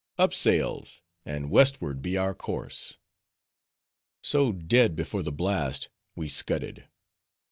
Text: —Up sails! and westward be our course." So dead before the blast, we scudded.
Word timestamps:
—Up 0.17 0.33
sails! 0.33 1.03
and 1.27 1.51
westward 1.51 2.01
be 2.01 2.17
our 2.17 2.33
course." 2.33 2.97
So 4.23 4.51
dead 4.51 4.95
before 4.95 5.21
the 5.21 5.31
blast, 5.31 5.89
we 6.15 6.27
scudded. 6.27 6.87